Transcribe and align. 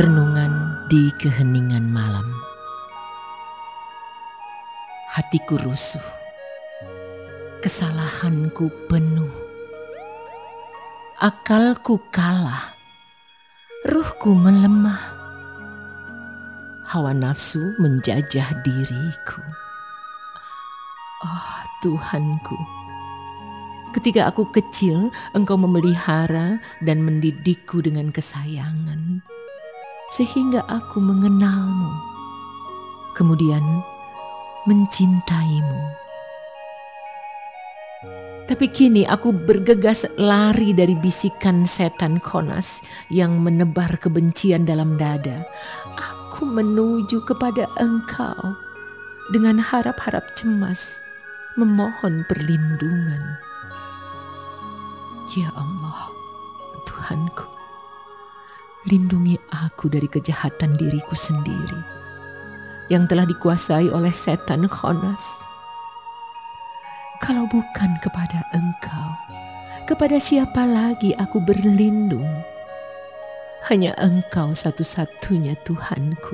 Renungan 0.00 0.80
di 0.88 1.12
keheningan 1.20 1.84
malam. 1.92 2.24
Hatiku 5.12 5.60
rusuh, 5.60 6.00
kesalahanku 7.60 8.72
penuh, 8.88 9.28
akalku 11.20 12.00
kalah, 12.08 12.72
ruhku 13.84 14.32
melemah, 14.32 15.04
hawa 16.88 17.12
nafsu 17.12 17.60
menjajah 17.76 18.56
diriku. 18.64 19.44
Oh 21.28 21.52
Tuhanku, 21.84 22.56
ketika 23.92 24.32
aku 24.32 24.48
kecil, 24.48 25.12
Engkau 25.36 25.60
memelihara 25.60 26.56
dan 26.80 27.04
mendidikku 27.04 27.84
dengan 27.84 28.08
kesayangan 28.08 29.20
sehingga 30.10 30.66
aku 30.66 30.98
mengenalmu, 30.98 31.94
kemudian 33.14 33.62
mencintaimu. 34.66 35.80
Tapi 38.50 38.66
kini 38.66 39.06
aku 39.06 39.30
bergegas 39.30 40.02
lari 40.18 40.74
dari 40.74 40.98
bisikan 40.98 41.62
setan 41.62 42.18
konas 42.18 42.82
yang 43.06 43.38
menebar 43.38 43.94
kebencian 44.02 44.66
dalam 44.66 44.98
dada. 44.98 45.46
Aku 45.94 46.42
menuju 46.50 47.22
kepada 47.22 47.70
engkau 47.78 48.58
dengan 49.30 49.62
harap-harap 49.62 50.26
cemas, 50.34 50.98
memohon 51.54 52.26
perlindungan. 52.26 53.22
Ya 55.38 55.54
Allah, 55.54 56.10
Tuhanku, 56.90 57.46
lindungi 58.88 59.36
aku 59.52 59.92
dari 59.92 60.08
kejahatan 60.08 60.80
diriku 60.80 61.12
sendiri 61.12 61.80
yang 62.88 63.04
telah 63.04 63.28
dikuasai 63.28 63.92
oleh 63.92 64.08
setan 64.08 64.64
Khonas. 64.64 65.20
Kalau 67.20 67.44
bukan 67.52 68.00
kepada 68.00 68.40
engkau, 68.56 69.10
kepada 69.84 70.16
siapa 70.16 70.64
lagi 70.64 71.12
aku 71.20 71.44
berlindung? 71.44 72.24
Hanya 73.68 73.92
engkau 74.00 74.56
satu-satunya 74.56 75.60
Tuhanku. 75.68 76.32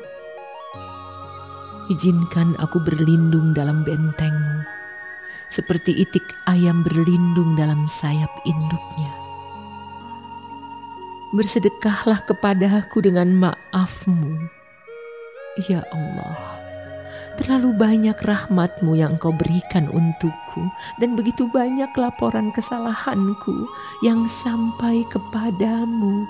Izinkan 1.90 2.54
aku 2.62 2.78
berlindung 2.78 3.58
dalam 3.58 3.82
bentengmu, 3.82 4.62
seperti 5.50 5.98
itik 5.98 6.22
ayam 6.46 6.86
berlindung 6.86 7.58
dalam 7.58 7.90
sayap 7.90 8.30
induknya 8.46 9.15
bersedekahlah 11.36 12.24
kepadaku 12.24 13.04
dengan 13.04 13.28
maafmu. 13.36 14.48
Ya 15.68 15.84
Allah, 15.92 16.36
terlalu 17.36 17.76
banyak 17.76 18.16
rahmatmu 18.16 18.96
yang 18.96 19.20
kau 19.20 19.32
berikan 19.32 19.88
untukku 19.92 20.64
dan 21.00 21.12
begitu 21.16 21.44
banyak 21.52 21.88
laporan 21.96 22.48
kesalahanku 22.52 23.68
yang 24.00 24.24
sampai 24.24 25.04
kepadamu. 25.12 26.24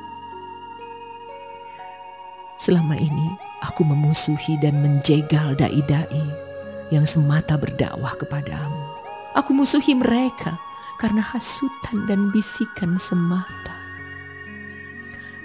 Selama 2.58 2.98
ini 2.98 3.34
aku 3.62 3.86
memusuhi 3.86 4.58
dan 4.58 4.82
menjegal 4.82 5.54
dai-dai 5.54 6.26
yang 6.90 7.06
semata 7.06 7.54
berdakwah 7.54 8.14
kepadamu. 8.18 8.82
Aku 9.38 9.54
musuhi 9.54 9.94
mereka 9.94 10.58
karena 10.96 11.20
hasutan 11.20 12.08
dan 12.08 12.32
bisikan 12.32 12.96
semata. 12.96 13.75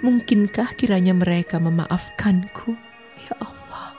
Mungkinkah 0.02 0.74
kiranya 0.74 1.14
mereka 1.14 1.62
memaafkanku? 1.62 2.74
Ya 3.22 3.38
Allah, 3.38 3.94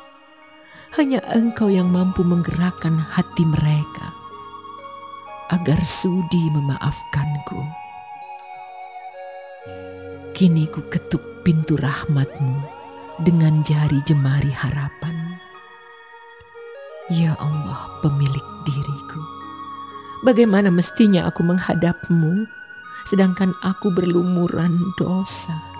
hanya 1.00 1.24
Engkau 1.32 1.72
yang 1.72 1.88
mampu 1.88 2.28
menggerakkan 2.28 3.00
hati 3.00 3.48
mereka 3.48 4.12
agar 5.48 5.80
sudi 5.88 6.52
memaafkanku. 6.52 7.56
Kini 10.36 10.68
ku 10.68 10.84
ketuk 10.92 11.24
pintu 11.48 11.80
rahmatmu 11.80 12.68
dengan 13.24 13.64
jari 13.64 14.04
jemari 14.04 14.52
harapan. 14.52 15.40
Ya 17.08 17.32
Allah, 17.40 17.88
pemilik 18.04 18.48
diriku, 18.68 19.24
bagaimana 20.28 20.68
mestinya 20.68 21.32
aku 21.32 21.48
menghadapmu, 21.48 22.44
sedangkan 23.08 23.56
aku 23.64 23.88
berlumuran 23.88 24.92
dosa? 25.00 25.73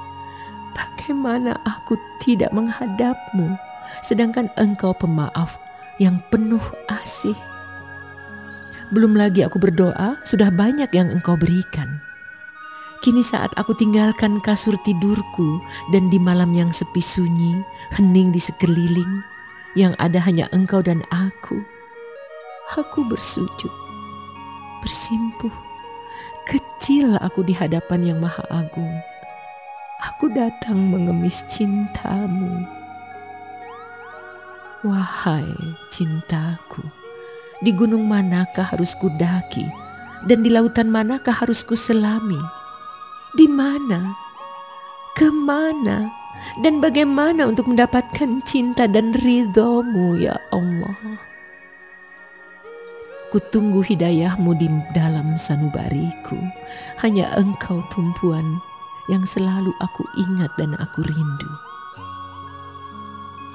Bagaimana 1.04 1.60
aku 1.68 2.00
tidak 2.24 2.56
menghadapmu, 2.56 3.60
sedangkan 4.08 4.48
engkau 4.56 4.96
pemaaf 4.96 5.60
yang 6.00 6.24
penuh 6.32 6.64
asih. 6.88 7.36
Belum 8.88 9.12
lagi 9.12 9.44
aku 9.44 9.60
berdoa, 9.60 10.16
sudah 10.24 10.48
banyak 10.48 10.88
yang 10.96 11.12
engkau 11.12 11.36
berikan. 11.36 12.00
Kini 13.04 13.20
saat 13.20 13.52
aku 13.60 13.76
tinggalkan 13.76 14.40
kasur 14.40 14.80
tidurku 14.88 15.60
dan 15.92 16.08
di 16.08 16.16
malam 16.16 16.56
yang 16.56 16.72
sepi 16.72 17.04
sunyi, 17.04 17.60
hening 18.00 18.32
di 18.32 18.40
sekeliling, 18.40 19.20
yang 19.76 20.00
ada 20.00 20.24
hanya 20.24 20.48
engkau 20.56 20.80
dan 20.80 21.04
aku. 21.12 21.60
Aku 22.80 23.04
bersujud, 23.12 23.74
bersimpuh, 24.80 25.52
kecil 26.48 27.20
aku 27.20 27.44
di 27.44 27.52
hadapan 27.52 28.16
yang 28.16 28.24
maha 28.24 28.48
agung 28.48 29.04
aku 30.04 30.28
datang 30.28 30.76
mengemis 30.92 31.48
cintamu. 31.48 32.68
Wahai 34.84 35.48
cintaku, 35.88 36.84
di 37.64 37.72
gunung 37.72 38.04
manakah 38.04 38.76
harus 38.76 38.92
kudaki 39.00 39.64
dan 40.28 40.44
di 40.44 40.52
lautan 40.52 40.92
manakah 40.92 41.32
harus 41.32 41.64
kuselami? 41.64 42.40
Di 43.40 43.48
mana? 43.48 44.12
Ke 45.16 45.32
mana? 45.32 46.12
Dan 46.60 46.84
bagaimana 46.84 47.48
untuk 47.48 47.72
mendapatkan 47.72 48.44
cinta 48.44 48.84
dan 48.92 49.16
ridhomu 49.16 50.20
ya 50.20 50.36
Allah? 50.52 51.00
Kutunggu 53.32 53.80
hidayahmu 53.88 54.52
di 54.60 54.68
dalam 54.92 55.40
sanubariku. 55.40 56.38
Hanya 57.00 57.32
engkau 57.40 57.82
tumpuan 57.88 58.60
yang 59.12 59.28
selalu 59.28 59.76
aku 59.84 60.08
ingat 60.16 60.52
dan 60.56 60.76
aku 60.80 61.04
rindu. 61.04 61.52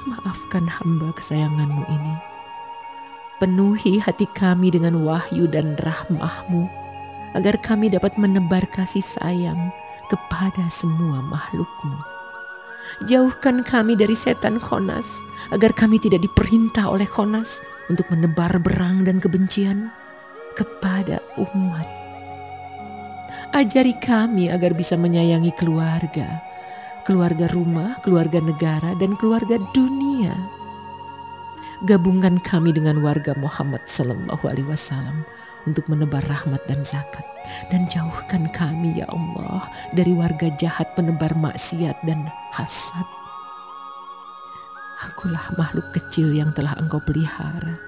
Maafkan 0.09 0.69
hamba 0.69 1.13
kesayanganmu 1.17 1.85
ini. 1.89 2.17
Penuhi 3.39 4.03
hati 4.03 4.27
kami 4.35 4.75
dengan 4.75 4.99
wahyu 5.07 5.47
dan 5.47 5.79
rahmahmu, 5.79 6.67
agar 7.39 7.55
kami 7.63 7.87
dapat 7.93 8.19
menebar 8.19 8.67
kasih 8.75 9.05
sayang 9.05 9.71
kepada 10.11 10.67
semua 10.73 11.23
makhlukmu. 11.23 11.97
Jauhkan 13.07 13.63
kami 13.63 13.95
dari 13.95 14.17
setan 14.17 14.59
Khonas, 14.59 15.23
agar 15.55 15.71
kami 15.77 16.01
tidak 16.03 16.25
diperintah 16.25 16.89
oleh 16.89 17.07
Khonas 17.07 17.63
untuk 17.93 18.09
menebar 18.11 18.59
berang 18.59 19.07
dan 19.07 19.21
kebencian 19.23 19.93
kepada 20.57 21.23
umat 21.39 21.98
Ajari 23.49 23.97
kami 23.97 24.53
agar 24.53 24.77
bisa 24.77 24.93
menyayangi 24.93 25.57
keluarga, 25.57 26.45
keluarga 27.09 27.49
rumah, 27.49 27.97
keluarga 28.05 28.45
negara, 28.45 28.93
dan 29.01 29.17
keluarga 29.17 29.57
dunia. 29.73 30.37
Gabungkan 31.89 32.37
kami 32.45 32.77
dengan 32.77 33.01
warga 33.01 33.33
Muhammad 33.41 33.81
Sallallahu 33.89 34.45
Alaihi 34.45 34.69
Wasallam 34.69 35.25
untuk 35.65 35.89
menebar 35.89 36.21
rahmat 36.29 36.61
dan 36.69 36.85
zakat 36.85 37.25
dan 37.73 37.89
jauhkan 37.89 38.53
kami 38.53 39.01
ya 39.01 39.09
Allah 39.09 39.65
dari 39.97 40.13
warga 40.13 40.53
jahat 40.61 40.93
penebar 40.93 41.33
maksiat 41.33 42.05
dan 42.05 42.29
hasad. 42.53 43.09
Akulah 45.09 45.57
makhluk 45.57 45.89
kecil 45.97 46.37
yang 46.37 46.53
telah 46.53 46.77
engkau 46.77 47.01
pelihara. 47.01 47.81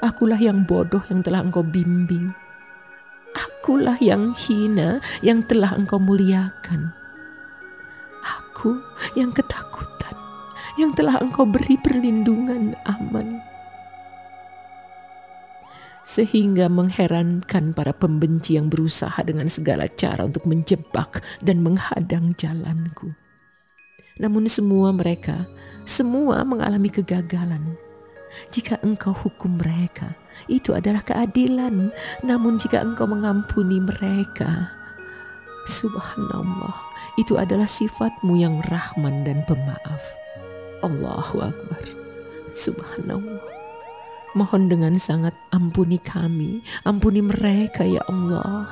Akulah 0.00 0.40
yang 0.40 0.64
bodoh 0.64 1.04
yang 1.12 1.20
telah 1.20 1.44
engkau 1.44 1.60
bimbing 1.60 2.32
akulah 3.64 3.96
yang 3.96 4.36
hina 4.36 5.00
yang 5.24 5.40
telah 5.40 5.72
engkau 5.72 5.96
muliakan. 5.96 6.92
Aku 8.20 8.76
yang 9.16 9.32
ketakutan 9.32 10.12
yang 10.76 10.92
telah 10.92 11.16
engkau 11.16 11.48
beri 11.48 11.80
perlindungan 11.80 12.76
aman. 12.84 13.40
Sehingga 16.04 16.68
mengherankan 16.68 17.72
para 17.72 17.96
pembenci 17.96 18.60
yang 18.60 18.68
berusaha 18.68 19.16
dengan 19.24 19.48
segala 19.48 19.88
cara 19.88 20.28
untuk 20.28 20.44
menjebak 20.44 21.24
dan 21.40 21.64
menghadang 21.64 22.36
jalanku. 22.36 23.16
Namun 24.20 24.44
semua 24.44 24.92
mereka, 24.92 25.48
semua 25.88 26.44
mengalami 26.44 26.92
kegagalan 26.92 27.80
jika 28.52 28.76
engkau 28.84 29.16
hukum 29.16 29.56
mereka, 29.56 30.12
itu 30.50 30.76
adalah 30.76 31.02
keadilan. 31.02 31.92
Namun 32.22 32.60
jika 32.60 32.82
engkau 32.82 33.08
mengampuni 33.08 33.80
mereka, 33.80 34.70
subhanallah, 35.66 36.74
itu 37.16 37.38
adalah 37.38 37.68
sifatmu 37.68 38.36
yang 38.38 38.60
rahman 38.68 39.22
dan 39.24 39.42
pemaaf. 39.46 40.02
Allahu 40.84 41.48
Akbar. 41.48 41.82
Subhanallah. 42.52 43.42
Mohon 44.34 44.62
dengan 44.66 44.94
sangat 44.98 45.34
ampuni 45.54 46.02
kami, 46.02 46.60
ampuni 46.82 47.22
mereka 47.22 47.86
ya 47.86 48.02
Allah. 48.10 48.66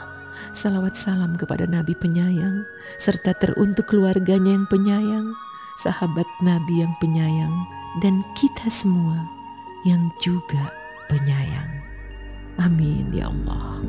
Salawat 0.52 0.98
salam 0.98 1.38
kepada 1.38 1.64
Nabi 1.70 1.94
penyayang, 1.96 2.66
serta 3.00 3.32
teruntuk 3.38 3.88
keluarganya 3.88 4.52
yang 4.52 4.66
penyayang, 4.68 5.32
sahabat 5.80 6.26
Nabi 6.44 6.82
yang 6.84 6.92
penyayang, 7.00 7.54
dan 8.04 8.20
kita 8.36 8.68
semua 8.68 9.16
yang 9.86 10.12
juga 10.20 10.81
penyayang. 11.12 11.68
Amin 12.56 13.12
ya 13.12 13.28
Allah. 13.28 13.84